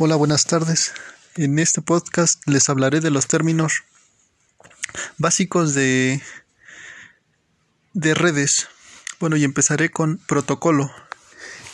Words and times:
Hola, 0.00 0.14
buenas 0.14 0.44
tardes. 0.44 0.92
En 1.34 1.58
este 1.58 1.82
podcast 1.82 2.46
les 2.46 2.68
hablaré 2.68 3.00
de 3.00 3.10
los 3.10 3.26
términos 3.26 3.82
básicos 5.16 5.74
de, 5.74 6.22
de 7.94 8.14
redes. 8.14 8.68
Bueno, 9.18 9.34
y 9.36 9.42
empezaré 9.42 9.90
con 9.90 10.18
protocolo. 10.18 10.88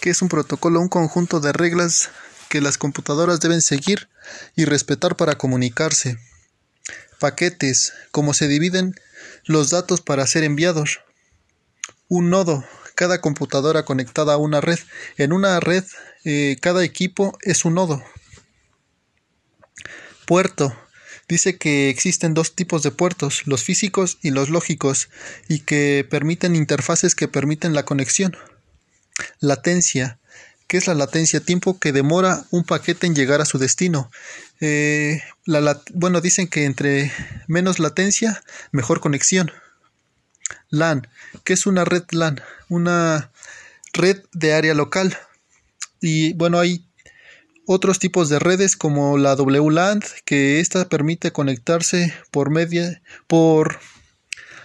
¿Qué 0.00 0.08
es 0.08 0.22
un 0.22 0.30
protocolo? 0.30 0.80
Un 0.80 0.88
conjunto 0.88 1.38
de 1.40 1.52
reglas 1.52 2.08
que 2.48 2.62
las 2.62 2.78
computadoras 2.78 3.40
deben 3.40 3.60
seguir 3.60 4.08
y 4.56 4.64
respetar 4.64 5.16
para 5.16 5.36
comunicarse. 5.36 6.16
Paquetes, 7.20 7.92
cómo 8.10 8.32
se 8.32 8.48
dividen 8.48 8.94
los 9.44 9.68
datos 9.68 10.00
para 10.00 10.26
ser 10.26 10.44
enviados. 10.44 11.00
Un 12.08 12.30
nodo, 12.30 12.64
cada 12.94 13.20
computadora 13.20 13.84
conectada 13.84 14.32
a 14.32 14.38
una 14.38 14.62
red. 14.62 14.78
En 15.18 15.34
una 15.34 15.60
red, 15.60 15.84
eh, 16.24 16.56
cada 16.62 16.84
equipo 16.84 17.36
es 17.42 17.66
un 17.66 17.74
nodo. 17.74 18.02
Puerto. 20.26 20.76
Dice 21.28 21.56
que 21.56 21.88
existen 21.88 22.34
dos 22.34 22.54
tipos 22.54 22.82
de 22.82 22.90
puertos, 22.90 23.46
los 23.46 23.62
físicos 23.62 24.18
y 24.22 24.30
los 24.30 24.50
lógicos, 24.50 25.08
y 25.48 25.60
que 25.60 26.06
permiten 26.08 26.54
interfaces 26.54 27.14
que 27.14 27.28
permiten 27.28 27.74
la 27.74 27.84
conexión. 27.84 28.36
Latencia. 29.40 30.18
¿Qué 30.66 30.78
es 30.78 30.86
la 30.86 30.94
latencia? 30.94 31.40
Tiempo 31.40 31.78
que 31.78 31.92
demora 31.92 32.44
un 32.50 32.64
paquete 32.64 33.06
en 33.06 33.14
llegar 33.14 33.40
a 33.40 33.44
su 33.44 33.58
destino. 33.58 34.10
Eh, 34.60 35.22
bueno, 35.92 36.20
dicen 36.20 36.48
que 36.48 36.64
entre 36.64 37.12
menos 37.46 37.78
latencia, 37.78 38.42
mejor 38.72 39.00
conexión. 39.00 39.52
LAN. 40.70 41.06
¿Qué 41.44 41.52
es 41.52 41.66
una 41.66 41.84
red 41.84 42.04
LAN? 42.10 42.40
Una 42.68 43.30
red 43.92 44.22
de 44.32 44.54
área 44.54 44.74
local. 44.74 45.16
Y 46.00 46.32
bueno, 46.34 46.58
hay 46.58 46.86
otros 47.66 47.98
tipos 47.98 48.28
de 48.28 48.38
redes 48.38 48.76
como 48.76 49.18
la 49.18 49.34
WLAN, 49.34 50.02
que 50.24 50.60
esta 50.60 50.88
permite 50.88 51.32
conectarse 51.32 52.14
por 52.30 52.50
media 52.50 53.02
por 53.26 53.78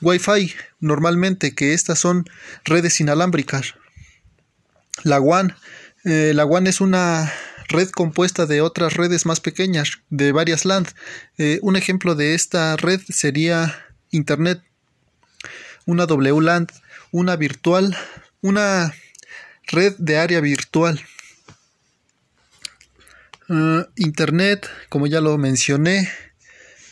Wi-Fi 0.00 0.52
normalmente, 0.80 1.54
que 1.54 1.74
estas 1.74 1.98
son 1.98 2.28
redes 2.64 3.00
inalámbricas. 3.00 3.74
La 5.04 5.20
WAN, 5.20 5.56
eh, 6.04 6.32
la 6.34 6.44
WAN 6.44 6.66
es 6.66 6.80
una 6.80 7.32
red 7.68 7.88
compuesta 7.90 8.46
de 8.46 8.60
otras 8.60 8.94
redes 8.94 9.26
más 9.26 9.40
pequeñas, 9.40 10.02
de 10.10 10.32
varias 10.32 10.64
LAN. 10.64 10.86
Eh, 11.38 11.58
un 11.62 11.76
ejemplo 11.76 12.14
de 12.14 12.34
esta 12.34 12.76
red 12.76 13.00
sería 13.08 13.86
Internet, 14.10 14.62
una 15.86 16.04
WLAN, 16.04 16.66
una 17.10 17.36
virtual, 17.36 17.96
una 18.40 18.94
red 19.66 19.94
de 19.98 20.18
área 20.18 20.40
virtual. 20.40 21.00
Ah, 23.54 23.86
Internet, 23.96 24.66
como 24.88 25.06
ya 25.06 25.20
lo 25.20 25.36
mencioné, 25.36 26.10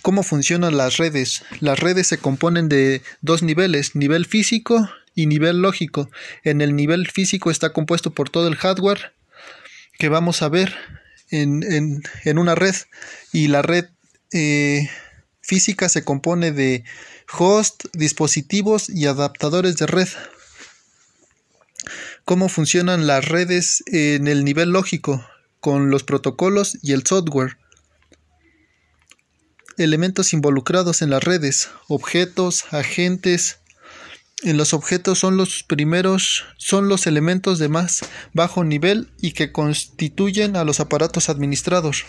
¿cómo 0.02 0.22
funcionan 0.22 0.76
las 0.76 0.98
redes? 0.98 1.42
Las 1.60 1.80
redes 1.80 2.08
se 2.08 2.18
componen 2.18 2.68
de 2.68 3.00
dos 3.22 3.42
niveles, 3.42 3.96
nivel 3.96 4.26
físico 4.26 4.90
y 5.14 5.24
nivel 5.24 5.62
lógico. 5.62 6.10
En 6.44 6.60
el 6.60 6.76
nivel 6.76 7.10
físico 7.10 7.50
está 7.50 7.72
compuesto 7.72 8.10
por 8.10 8.28
todo 8.28 8.46
el 8.46 8.56
hardware 8.56 9.14
que 9.98 10.10
vamos 10.10 10.42
a 10.42 10.50
ver 10.50 10.74
en, 11.30 12.02
una 12.36 12.54
red 12.54 12.74
y 13.32 13.48
la 13.48 13.62
red 13.62 13.86
eh, 14.30 14.90
física 15.40 15.88
se 15.88 16.04
compone 16.04 16.52
de 16.52 16.84
host, 17.38 17.84
dispositivos 17.94 18.90
y 18.90 19.06
adaptadores 19.06 19.78
de 19.78 19.86
red. 19.86 20.08
¿Cómo 22.26 22.50
funcionan 22.50 23.06
las 23.06 23.26
redes 23.26 23.82
en 23.86 24.28
el 24.28 24.44
nivel 24.44 24.72
lógico? 24.72 25.24
Con 25.60 25.90
los 25.90 26.02
protocolos 26.02 26.78
y 26.82 26.92
el 26.92 27.06
software. 27.06 27.58
Elementos 29.76 30.32
involucrados 30.32 31.02
en 31.02 31.10
las 31.10 31.22
redes, 31.22 31.70
objetos, 31.88 32.64
agentes. 32.72 33.58
En 34.42 34.56
los 34.56 34.72
objetos 34.72 35.18
son 35.18 35.36
los 35.36 35.62
primeros, 35.62 36.44
son 36.56 36.88
los 36.88 37.06
elementos 37.06 37.58
de 37.58 37.68
más 37.68 38.00
bajo 38.32 38.64
nivel 38.64 39.10
y 39.20 39.32
que 39.32 39.52
constituyen 39.52 40.56
a 40.56 40.64
los 40.64 40.80
aparatos 40.80 41.28
administrados. 41.28 42.04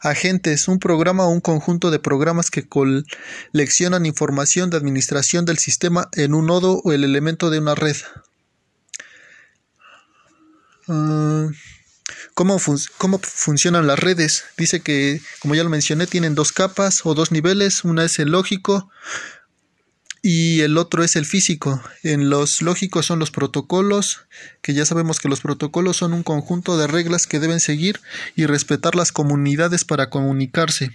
Agentes, 0.00 0.68
un 0.68 0.78
programa 0.78 1.24
o 1.24 1.30
un 1.30 1.40
conjunto 1.40 1.90
de 1.90 1.98
programas 1.98 2.50
que 2.50 2.68
coleccionan 2.68 4.06
información 4.06 4.70
de 4.70 4.76
administración 4.76 5.44
del 5.44 5.58
sistema 5.58 6.08
en 6.12 6.34
un 6.34 6.46
nodo 6.46 6.80
o 6.84 6.92
el 6.92 7.04
elemento 7.04 7.50
de 7.50 7.58
una 7.58 7.74
red. 7.74 7.96
Ah, 10.88 11.48
¿Cómo, 12.34 12.58
funcionan 12.58 13.86
las 13.86 13.98
redes? 13.98 14.44
Dice 14.56 14.80
que, 14.80 15.20
como 15.40 15.54
ya 15.54 15.64
lo 15.64 15.70
mencioné, 15.70 16.06
tienen 16.06 16.34
dos 16.34 16.52
capas 16.52 17.00
o 17.04 17.14
dos 17.14 17.32
niveles. 17.32 17.84
Una 17.84 18.04
es 18.04 18.18
el 18.18 18.30
lógico 18.30 18.90
y 20.22 20.60
el 20.60 20.78
otro 20.78 21.02
es 21.02 21.16
el 21.16 21.26
físico. 21.26 21.82
En 22.02 22.30
los 22.30 22.62
lógicos 22.62 23.06
son 23.06 23.18
los 23.18 23.30
protocolos, 23.30 24.22
que 24.62 24.74
ya 24.74 24.86
sabemos 24.86 25.18
que 25.18 25.28
los 25.28 25.40
protocolos 25.40 25.98
son 25.98 26.12
un 26.12 26.22
conjunto 26.22 26.78
de 26.78 26.86
reglas 26.86 27.26
que 27.26 27.40
deben 27.40 27.60
seguir 27.60 28.00
y 28.36 28.46
respetar 28.46 28.94
las 28.94 29.12
comunidades 29.12 29.84
para 29.84 30.10
comunicarse. 30.10 30.90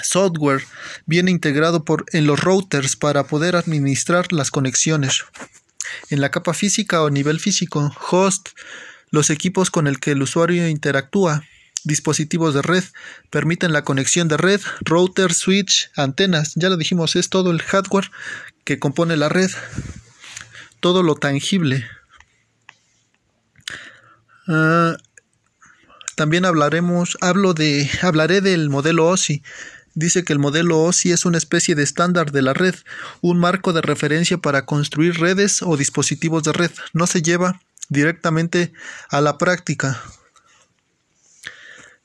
Software 0.00 0.62
viene 1.06 1.30
integrado 1.30 1.84
por, 1.84 2.04
en 2.12 2.26
los 2.26 2.40
routers 2.40 2.96
para 2.96 3.26
poder 3.26 3.56
administrar 3.56 4.32
las 4.32 4.50
conexiones. 4.50 5.24
En 6.10 6.20
la 6.20 6.30
capa 6.30 6.52
física 6.52 7.02
o 7.02 7.10
nivel 7.10 7.40
físico, 7.40 7.94
host 8.10 8.48
los 9.10 9.30
equipos 9.30 9.70
con 9.70 9.86
el 9.86 9.98
que 10.00 10.12
el 10.12 10.22
usuario 10.22 10.68
interactúa, 10.68 11.44
dispositivos 11.84 12.54
de 12.54 12.62
red, 12.62 12.84
permiten 13.30 13.72
la 13.72 13.82
conexión 13.82 14.28
de 14.28 14.36
red, 14.36 14.60
router, 14.80 15.32
switch, 15.32 15.90
antenas. 15.96 16.52
Ya 16.56 16.68
lo 16.68 16.76
dijimos, 16.76 17.16
es 17.16 17.28
todo 17.28 17.50
el 17.50 17.62
hardware 17.62 18.10
que 18.64 18.78
compone 18.78 19.16
la 19.16 19.28
red, 19.28 19.50
todo 20.80 21.02
lo 21.02 21.14
tangible. 21.14 21.86
Ah, 24.48 24.96
también 26.16 26.44
hablaremos, 26.44 27.18
hablo 27.20 27.54
de, 27.54 27.88
hablaré 28.02 28.40
del 28.40 28.70
modelo 28.70 29.06
OSI. 29.06 29.42
Dice 29.94 30.24
que 30.24 30.32
el 30.32 30.38
modelo 30.38 30.82
OSI 30.82 31.12
es 31.12 31.24
una 31.24 31.38
especie 31.38 31.74
de 31.74 31.82
estándar 31.82 32.30
de 32.30 32.42
la 32.42 32.52
red, 32.52 32.74
un 33.22 33.38
marco 33.38 33.72
de 33.72 33.80
referencia 33.80 34.36
para 34.38 34.66
construir 34.66 35.18
redes 35.18 35.62
o 35.62 35.76
dispositivos 35.76 36.42
de 36.42 36.52
red. 36.52 36.70
No 36.92 37.06
se 37.06 37.22
lleva 37.22 37.60
directamente 37.88 38.72
a 39.08 39.20
la 39.20 39.38
práctica. 39.38 40.02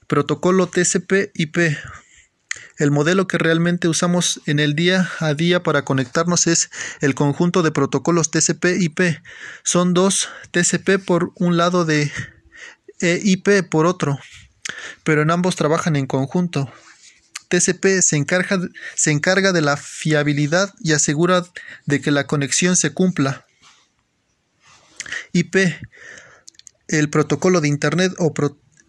Protocolo 0.07 0.67
TCP/IP. 0.67 1.77
El 2.77 2.91
modelo 2.91 3.27
que 3.27 3.37
realmente 3.37 3.87
usamos 3.87 4.41
en 4.45 4.59
el 4.59 4.73
día 4.73 5.09
a 5.19 5.33
día 5.33 5.61
para 5.61 5.85
conectarnos 5.85 6.47
es 6.47 6.69
el 6.99 7.15
conjunto 7.15 7.61
de 7.61 7.71
protocolos 7.71 8.31
TCP/IP. 8.31 9.21
Son 9.63 9.93
dos 9.93 10.29
TCP 10.51 10.97
por 10.97 11.31
un 11.35 11.57
lado 11.57 11.85
de 11.85 12.11
IP 12.99 13.63
por 13.69 13.85
otro, 13.85 14.19
pero 15.03 15.21
en 15.21 15.31
ambos 15.31 15.55
trabajan 15.55 15.95
en 15.95 16.07
conjunto. 16.07 16.71
TCP 17.49 18.01
se 18.01 18.15
encarga, 18.15 18.59
se 18.95 19.11
encarga 19.11 19.51
de 19.51 19.61
la 19.61 19.77
fiabilidad 19.77 20.73
y 20.79 20.93
asegura 20.93 21.43
de 21.85 22.01
que 22.01 22.11
la 22.11 22.25
conexión 22.25 22.75
se 22.77 22.93
cumpla. 22.93 23.45
IP. 25.33 25.55
El 26.87 27.09
protocolo 27.09 27.61
de 27.61 27.67
Internet 27.67 28.13
o 28.17 28.33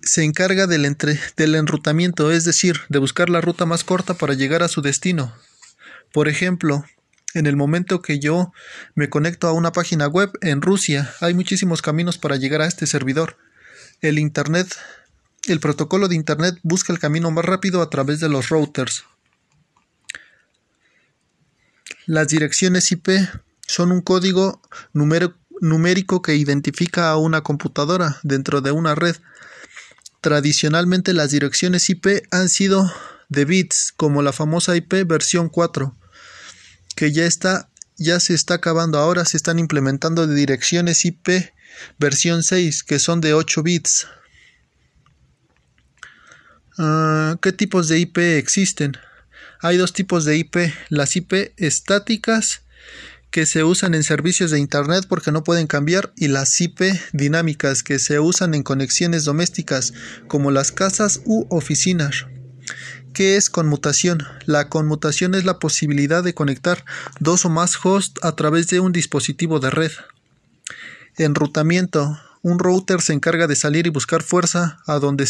se 0.02 0.24
encarga 0.24 0.66
del, 0.66 0.96
del 1.36 1.54
enrutamiento, 1.54 2.32
es 2.32 2.44
decir, 2.44 2.80
de 2.88 2.98
buscar 2.98 3.30
la 3.30 3.40
ruta 3.40 3.66
más 3.66 3.84
corta 3.84 4.14
para 4.14 4.34
llegar 4.34 4.62
a 4.62 4.68
su 4.68 4.82
destino. 4.82 5.32
Por 6.12 6.28
ejemplo, 6.28 6.84
en 7.34 7.46
el 7.46 7.56
momento 7.56 8.02
que 8.02 8.18
yo 8.18 8.52
me 8.94 9.08
conecto 9.08 9.48
a 9.48 9.52
una 9.52 9.72
página 9.72 10.06
web 10.06 10.30
en 10.40 10.60
Rusia, 10.60 11.14
hay 11.20 11.34
muchísimos 11.34 11.80
caminos 11.80 12.18
para 12.18 12.36
llegar 12.36 12.60
a 12.60 12.66
este 12.66 12.86
servidor. 12.86 13.38
El 14.00 14.18
Internet, 14.18 14.76
el 15.48 15.60
protocolo 15.60 16.08
de 16.08 16.16
Internet 16.16 16.58
busca 16.62 16.92
el 16.92 16.98
camino 16.98 17.30
más 17.30 17.44
rápido 17.44 17.80
a 17.80 17.88
través 17.88 18.20
de 18.20 18.28
los 18.28 18.48
routers. 18.48 19.04
Las 22.06 22.28
direcciones 22.28 22.90
IP 22.90 23.08
son 23.66 23.92
un 23.92 24.00
código 24.02 24.60
numérico 24.92 25.36
numérico 25.62 26.20
que 26.20 26.34
identifica 26.34 27.08
a 27.08 27.16
una 27.16 27.42
computadora 27.42 28.18
dentro 28.24 28.60
de 28.60 28.72
una 28.72 28.94
red. 28.94 29.16
Tradicionalmente 30.20 31.14
las 31.14 31.30
direcciones 31.30 31.88
IP 31.88 32.26
han 32.30 32.48
sido 32.48 32.92
de 33.28 33.44
bits, 33.44 33.94
como 33.96 34.22
la 34.22 34.32
famosa 34.32 34.76
IP 34.76 35.06
versión 35.06 35.48
4, 35.48 35.96
que 36.96 37.12
ya 37.12 37.24
está 37.24 37.68
ya 37.96 38.18
se 38.18 38.34
está 38.34 38.54
acabando 38.54 38.98
ahora, 38.98 39.24
se 39.24 39.36
están 39.36 39.58
implementando 39.60 40.26
direcciones 40.26 41.04
IP 41.04 41.52
versión 41.98 42.42
6, 42.42 42.82
que 42.82 42.98
son 42.98 43.20
de 43.20 43.32
8 43.32 43.62
bits. 43.62 44.08
Ah, 46.78 47.36
¿Qué 47.40 47.52
tipos 47.52 47.86
de 47.86 48.00
IP 48.00 48.18
existen? 48.18 48.96
Hay 49.60 49.76
dos 49.76 49.92
tipos 49.92 50.24
de 50.24 50.36
IP, 50.36 50.56
las 50.88 51.14
IP 51.14 51.52
estáticas 51.56 52.62
que 53.32 53.46
se 53.46 53.64
usan 53.64 53.94
en 53.94 54.04
servicios 54.04 54.50
de 54.50 54.60
Internet 54.60 55.06
porque 55.08 55.32
no 55.32 55.42
pueden 55.42 55.66
cambiar 55.66 56.12
y 56.16 56.28
las 56.28 56.60
IP 56.60 56.82
dinámicas 57.12 57.82
que 57.82 57.98
se 57.98 58.20
usan 58.20 58.54
en 58.54 58.62
conexiones 58.62 59.24
domésticas 59.24 59.94
como 60.28 60.50
las 60.50 60.70
casas 60.70 61.22
u 61.24 61.46
oficinas. 61.48 62.26
¿Qué 63.14 63.36
es 63.36 63.48
conmutación? 63.48 64.22
La 64.44 64.68
conmutación 64.68 65.34
es 65.34 65.44
la 65.44 65.58
posibilidad 65.58 66.22
de 66.22 66.34
conectar 66.34 66.84
dos 67.20 67.46
o 67.46 67.48
más 67.48 67.74
hosts 67.82 68.20
a 68.22 68.36
través 68.36 68.68
de 68.68 68.80
un 68.80 68.92
dispositivo 68.92 69.60
de 69.60 69.70
red. 69.70 69.92
Enrutamiento. 71.16 72.20
Un 72.42 72.58
router 72.58 73.00
se 73.00 73.12
encarga 73.12 73.46
de 73.46 73.56
salir 73.56 73.86
y 73.86 73.90
buscar 73.90 74.22
fuerza 74.22 74.80
a 74.86 74.98
donde, 74.98 75.26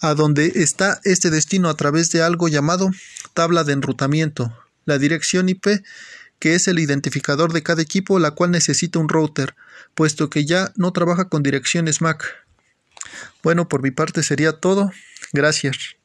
a 0.00 0.14
donde 0.14 0.52
está 0.56 1.00
este 1.02 1.30
destino 1.30 1.70
a 1.70 1.74
través 1.74 2.10
de 2.10 2.22
algo 2.22 2.46
llamado 2.46 2.90
tabla 3.34 3.64
de 3.64 3.72
enrutamiento. 3.72 4.52
La 4.84 4.98
dirección 4.98 5.48
IP 5.48 5.82
que 6.38 6.54
es 6.54 6.68
el 6.68 6.78
identificador 6.78 7.52
de 7.52 7.62
cada 7.62 7.82
equipo, 7.82 8.18
la 8.18 8.32
cual 8.32 8.50
necesita 8.50 8.98
un 8.98 9.08
router, 9.08 9.54
puesto 9.94 10.30
que 10.30 10.44
ya 10.44 10.72
no 10.76 10.92
trabaja 10.92 11.28
con 11.28 11.42
direcciones 11.42 12.00
MAC. 12.00 12.24
Bueno, 13.42 13.68
por 13.68 13.82
mi 13.82 13.90
parte 13.90 14.22
sería 14.22 14.52
todo. 14.52 14.90
Gracias. 15.32 15.96